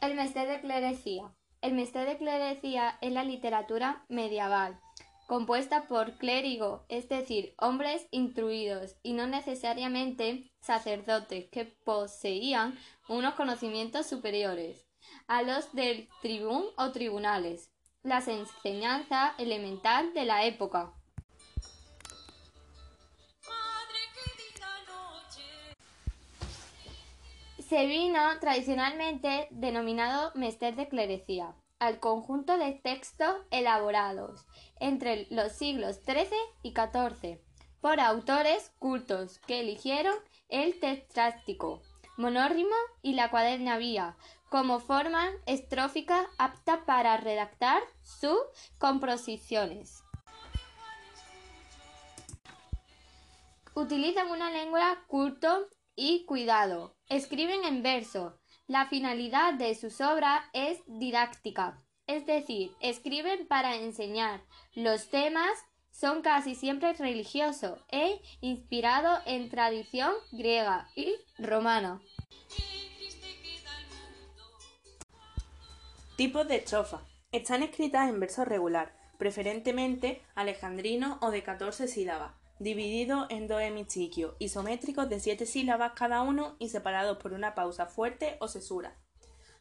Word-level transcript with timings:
El 0.00 0.14
mester 0.14 0.48
de 0.48 0.60
clerecía. 0.60 1.32
El 1.60 1.74
mester 1.74 2.08
de 2.08 2.18
clerecía 2.18 2.98
es 3.00 3.12
la 3.12 3.24
literatura 3.24 4.04
medieval 4.08 4.80
compuesta 5.28 5.86
por 5.86 6.16
clérigo, 6.16 6.86
es 6.88 7.06
decir, 7.10 7.54
hombres 7.58 8.08
instruidos 8.10 8.96
y 9.02 9.12
no 9.12 9.26
necesariamente 9.26 10.50
sacerdotes 10.62 11.50
que 11.50 11.66
poseían 11.66 12.78
unos 13.08 13.34
conocimientos 13.34 14.06
superiores 14.06 14.86
a 15.26 15.42
los 15.42 15.70
del 15.74 16.08
tribún 16.22 16.64
o 16.78 16.92
tribunales, 16.92 17.70
las 18.02 18.26
enseñanza 18.26 19.34
elemental 19.36 20.14
de 20.14 20.24
la 20.24 20.46
época. 20.46 20.94
Se 27.68 27.84
vino 27.84 28.18
tradicionalmente 28.40 29.48
denominado 29.50 30.32
mester 30.34 30.74
de 30.74 30.88
clerecía 30.88 31.54
al 31.78 32.00
conjunto 32.00 32.58
de 32.58 32.72
textos 32.72 33.36
elaborados 33.50 34.46
entre 34.80 35.26
los 35.30 35.52
siglos 35.52 36.00
XIII 36.04 36.28
y 36.62 36.72
XIV 36.72 37.40
por 37.80 38.00
autores 38.00 38.72
cultos 38.78 39.38
que 39.40 39.60
eligieron 39.60 40.14
el 40.48 40.80
tetrástico, 40.80 41.82
monórrimo 42.16 42.74
y 43.02 43.14
la 43.14 43.30
cuadernavía 43.30 44.16
como 44.48 44.80
forma 44.80 45.30
estrófica 45.46 46.28
apta 46.38 46.84
para 46.86 47.16
redactar 47.18 47.82
sus 48.02 48.38
composiciones. 48.78 50.02
Utilizan 53.74 54.30
una 54.30 54.50
lengua 54.50 55.04
culto 55.06 55.68
y 55.94 56.24
cuidado. 56.24 56.96
Escriben 57.08 57.64
en 57.64 57.82
verso. 57.82 58.37
La 58.68 58.84
finalidad 58.84 59.54
de 59.54 59.74
sus 59.74 60.02
obras 60.02 60.44
es 60.52 60.78
didáctica, 60.86 61.82
es 62.06 62.26
decir, 62.26 62.70
escriben 62.80 63.48
para 63.48 63.76
enseñar. 63.76 64.42
Los 64.74 65.08
temas 65.08 65.58
son 65.90 66.20
casi 66.20 66.54
siempre 66.54 66.92
religiosos 66.92 67.80
e 67.90 68.20
inspirados 68.42 69.20
en 69.24 69.48
tradición 69.48 70.12
griega 70.32 70.86
y 70.94 71.14
romana. 71.38 72.02
Tipos 76.16 76.46
de 76.46 76.56
estrofa. 76.56 77.00
Están 77.32 77.62
escritas 77.62 78.10
en 78.10 78.20
verso 78.20 78.44
regular, 78.44 78.94
preferentemente 79.16 80.20
alejandrino 80.34 81.16
o 81.22 81.30
de 81.30 81.42
14 81.42 81.88
sílabas 81.88 82.37
dividido 82.58 83.26
en 83.30 83.46
dos 83.46 83.60
hemistiquios 83.60 84.34
isométricos 84.38 85.08
de 85.08 85.20
siete 85.20 85.46
sílabas 85.46 85.92
cada 85.94 86.22
uno 86.22 86.56
y 86.58 86.68
separados 86.68 87.18
por 87.18 87.32
una 87.32 87.54
pausa 87.54 87.86
fuerte 87.86 88.36
o 88.40 88.48
cesura. 88.48 88.96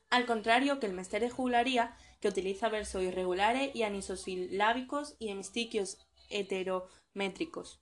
Al 0.10 0.26
contrario 0.26 0.80
que 0.80 0.86
el 0.86 0.94
mester 0.94 1.22
de 1.22 1.30
jugularía, 1.30 1.96
que 2.22 2.30
utiliza 2.30 2.70
versos 2.70 3.04
irregulares 3.04 3.76
y 3.76 3.84
anisosilábicos 3.84 5.16
y 5.20 5.30
hemistiquios 5.30 5.98
heterométricos. 6.30 7.82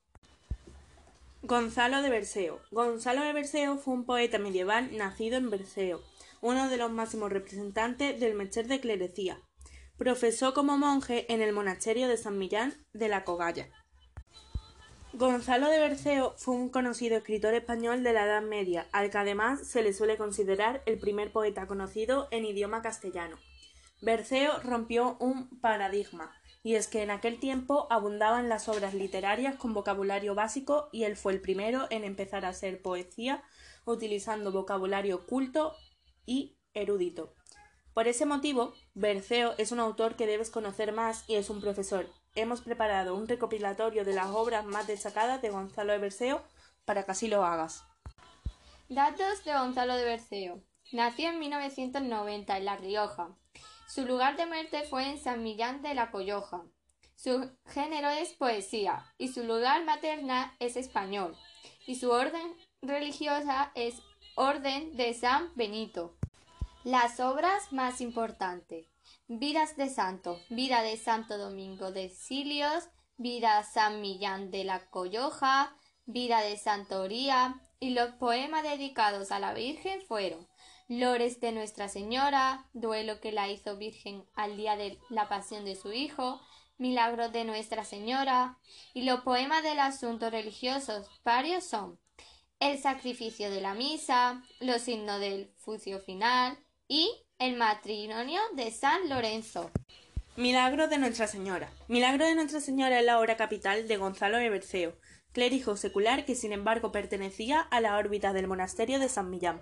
Gonzalo 1.44 2.02
de 2.02 2.10
Berceo. 2.10 2.60
Gonzalo 2.72 3.22
de 3.22 3.34
Berceo 3.34 3.78
fue 3.78 3.94
un 3.94 4.06
poeta 4.06 4.40
medieval 4.40 4.98
nacido 4.98 5.38
en 5.38 5.52
Berceo, 5.52 6.02
uno 6.42 6.70
de 6.70 6.78
los 6.78 6.92
máximos 6.92 7.32
representantes 7.32 8.20
del 8.20 8.34
mester 8.34 8.68
de 8.68 8.80
clerecía. 8.80 9.40
Profesó 9.96 10.54
como 10.56 10.78
monje 10.78 11.32
en 11.32 11.42
el 11.42 11.54
monasterio 11.54 12.08
de 12.08 12.18
San 12.18 12.40
Millán 12.40 12.74
de 12.94 13.08
la 13.08 13.24
Cogalla. 13.24 13.70
Gonzalo 15.18 15.70
de 15.70 15.80
Berceo 15.80 16.34
fue 16.36 16.56
un 16.56 16.68
conocido 16.68 17.16
escritor 17.16 17.54
español 17.54 18.04
de 18.04 18.12
la 18.12 18.26
Edad 18.26 18.42
Media, 18.42 18.86
al 18.92 19.10
que 19.10 19.18
además 19.18 19.66
se 19.66 19.82
le 19.82 19.94
suele 19.94 20.18
considerar 20.18 20.84
el 20.86 21.00
primer 21.00 21.32
poeta 21.32 21.68
conocido 21.68 22.28
en 22.32 22.44
idioma 22.44 22.82
castellano. 22.82 23.38
Berceo 24.02 24.60
rompió 24.60 25.16
un 25.22 25.62
paradigma, 25.62 26.34
y 26.64 26.76
es 26.76 26.90
que 26.90 27.02
en 27.02 27.12
aquel 27.12 27.40
tiempo 27.40 27.88
abundaban 27.90 28.50
las 28.50 28.68
obras 28.68 28.94
literarias 28.94 29.56
con 29.56 29.74
vocabulario 29.74 30.36
básico 30.36 30.90
y 30.92 31.06
él 31.06 31.16
fue 31.16 31.32
el 31.32 31.40
primero 31.40 31.88
en 31.92 32.04
empezar 32.04 32.44
a 32.44 32.50
hacer 32.50 32.82
poesía 32.82 33.42
utilizando 33.86 34.52
vocabulario 34.52 35.26
culto 35.26 35.78
y 36.26 36.58
erudito. 36.74 37.34
Por 37.94 38.10
ese 38.10 38.26
motivo, 38.26 38.74
Berceo 38.96 39.54
es 39.58 39.72
un 39.72 39.80
autor 39.80 40.18
que 40.18 40.28
debes 40.28 40.50
conocer 40.50 40.92
más 40.92 41.24
y 41.30 41.36
es 41.36 41.50
un 41.50 41.62
profesor. 41.62 42.06
Hemos 42.36 42.62
preparado 42.62 43.16
un 43.16 43.28
recopilatorio 43.30 44.04
de 44.04 44.14
las 44.14 44.28
obras 44.28 44.66
más 44.66 44.88
destacadas 44.88 45.42
de 45.42 45.50
Gonzalo 45.50 45.94
de 45.94 46.00
Berceo 46.00 46.44
para 46.84 47.04
que 47.04 47.12
así 47.12 47.30
lo 47.30 47.46
hagas. 47.46 47.86
Datos 48.90 49.44
de 49.46 49.54
Gonzalo 49.54 49.96
de 49.96 50.04
Berceo. 50.04 50.62
Nació 50.92 51.30
en 51.30 51.40
1990 51.40 52.58
en 52.58 52.66
La 52.66 52.76
Rioja. 52.76 53.30
Su 53.88 54.06
lugar 54.06 54.36
de 54.36 54.46
muerte 54.46 54.84
fue 54.84 55.10
en 55.10 55.18
San 55.18 55.44
Millán 55.44 55.82
de 55.82 55.94
la 55.94 56.12
Colloja. 56.12 56.64
Su 57.16 57.50
género 57.68 58.10
es 58.10 58.34
poesía 58.34 59.06
y 59.18 59.30
su 59.30 59.44
lugar 59.44 59.86
materna 59.86 60.54
es 60.60 60.76
español. 60.76 61.38
Y 61.88 61.96
su 61.96 62.12
orden 62.12 62.56
religiosa 62.82 63.72
es 63.76 63.96
Orden 64.36 64.98
de 64.98 65.14
San 65.14 65.56
Benito. 65.56 66.18
Las 66.84 67.22
obras 67.22 67.72
más 67.72 68.02
importantes. 68.02 68.95
Vidas 69.28 69.76
de 69.78 69.90
Santo, 69.90 70.40
Vida 70.50 70.82
de 70.82 70.98
Santo 70.98 71.38
Domingo 71.38 71.92
de 71.92 72.10
Silios, 72.10 72.90
Vida 73.18 73.64
San 73.64 74.02
Millán 74.02 74.52
de 74.52 74.64
la 74.64 74.90
Colloja, 74.90 75.76
Vida 76.06 76.42
de 76.42 76.58
Santoría 76.58 77.62
y 77.80 77.92
los 77.92 78.12
poemas 78.16 78.64
dedicados 78.64 79.32
a 79.32 79.40
la 79.40 79.54
Virgen 79.54 80.02
fueron 80.02 80.48
Lores 80.88 81.40
de 81.40 81.52
Nuestra 81.52 81.90
Señora, 81.90 82.70
Duelo 82.74 83.20
que 83.20 83.32
la 83.32 83.50
hizo 83.50 83.78
Virgen 83.78 84.26
al 84.36 84.58
día 84.58 84.76
de 84.76 85.00
la 85.10 85.28
pasión 85.28 85.66
de 85.66 85.76
su 85.76 85.92
Hijo, 85.92 86.42
Milagros 86.78 87.32
de 87.32 87.46
Nuestra 87.46 87.86
Señora 87.86 88.60
y 88.94 89.04
los 89.04 89.22
poemas 89.22 89.64
del 89.64 89.80
asunto 89.80 90.30
religiosos 90.30 91.08
varios 91.24 91.64
son 91.64 92.00
El 92.60 92.78
sacrificio 92.80 93.50
de 93.50 93.62
la 93.62 93.74
misa, 93.74 94.44
los 94.60 94.82
signos 94.82 95.20
del 95.20 95.54
fucio 95.58 96.00
final, 96.02 96.58
y 96.88 97.25
el 97.38 97.58
matrimonio 97.58 98.40
de 98.56 98.72
San 98.72 99.10
Lorenzo. 99.10 99.70
Milagro 100.38 100.88
de 100.88 100.98
Nuestra 100.98 101.28
Señora. 101.28 101.70
Milagro 101.90 102.26
de 102.26 102.34
Nuestra 102.34 102.62
Señora 102.62 103.00
es 103.00 103.06
la 103.06 103.20
obra 103.20 103.36
capital 103.36 103.90
de 103.90 103.98
Gonzalo 103.98 104.38
de 104.38 104.50
Berceo, 104.50 104.94
clérigo 105.34 105.76
secular 105.76 106.26
que 106.26 106.36
sin 106.36 106.54
embargo 106.54 106.94
pertenecía 106.94 107.60
a 107.60 107.82
la 107.82 107.98
órbita 107.98 108.32
del 108.32 108.48
monasterio 108.48 109.00
de 109.00 109.10
San 109.10 109.30
Millán. 109.30 109.60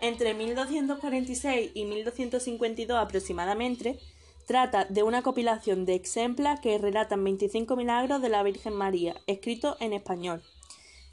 Entre 0.00 0.34
1246 0.34 1.70
y 1.72 1.84
1252 1.84 2.98
aproximadamente, 2.98 4.00
trata 4.48 4.84
de 4.84 5.04
una 5.04 5.22
compilación 5.22 5.84
de 5.84 5.94
ejemplas 5.94 6.58
que 6.58 6.78
relatan 6.78 7.22
25 7.22 7.76
milagros 7.76 8.22
de 8.22 8.28
la 8.28 8.42
Virgen 8.42 8.74
María, 8.74 9.14
escritos 9.28 9.76
en 9.80 9.92
español. 9.92 10.42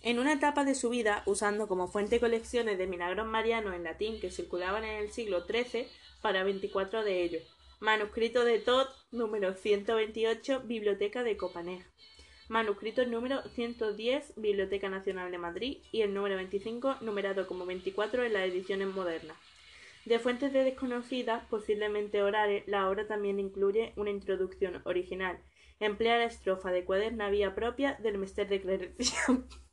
En 0.03 0.17
una 0.17 0.33
etapa 0.33 0.65
de 0.65 0.73
su 0.73 0.89
vida, 0.89 1.21
usando 1.27 1.67
como 1.67 1.87
fuente 1.87 2.19
colecciones 2.19 2.79
de 2.79 2.87
milagros 2.87 3.27
marianos 3.27 3.75
en 3.75 3.83
latín 3.83 4.19
que 4.19 4.31
circulaban 4.31 4.83
en 4.83 4.95
el 4.95 5.11
siglo 5.11 5.45
XIII 5.45 5.87
para 6.23 6.43
24 6.43 7.03
de 7.03 7.21
ellos. 7.21 7.43
Manuscrito 7.79 8.43
de 8.43 8.57
Todd, 8.57 8.87
número 9.11 9.53
128, 9.53 10.61
Biblioteca 10.65 11.23
de 11.23 11.37
Copaneja. 11.37 11.87
Manuscrito 12.49 13.05
número 13.05 13.43
110, 13.49 14.33
Biblioteca 14.37 14.89
Nacional 14.89 15.29
de 15.29 15.37
Madrid, 15.37 15.77
y 15.91 16.01
el 16.01 16.15
número 16.15 16.35
25, 16.35 16.97
numerado 17.01 17.45
como 17.45 17.67
24 17.67 18.23
en 18.23 18.33
las 18.33 18.49
ediciones 18.49 18.87
modernas. 18.87 19.37
De 20.05 20.17
fuentes 20.17 20.51
de 20.51 20.63
desconocidas, 20.63 21.45
posiblemente 21.45 22.23
orales, 22.23 22.63
la 22.65 22.89
obra 22.89 23.07
también 23.07 23.39
incluye 23.39 23.93
una 23.95 24.09
introducción 24.09 24.81
original. 24.83 25.39
Emplea 25.79 26.17
la 26.17 26.25
estrofa 26.25 26.71
de 26.71 26.85
cuadernavía 26.85 27.53
propia 27.53 27.99
del 28.01 28.17
Mester 28.17 28.49
de 28.49 28.61
Clerecía. 28.61 29.19